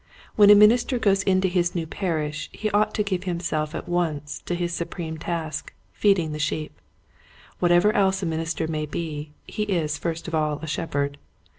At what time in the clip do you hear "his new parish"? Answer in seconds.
1.47-2.49